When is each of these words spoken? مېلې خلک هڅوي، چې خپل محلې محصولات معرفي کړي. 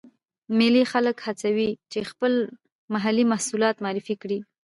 مېلې 0.57 0.83
خلک 0.91 1.17
هڅوي، 1.27 1.71
چې 1.91 1.99
خپل 2.11 2.33
محلې 2.93 3.23
محصولات 3.31 3.75
معرفي 3.85 4.15
کړي. 4.21 4.39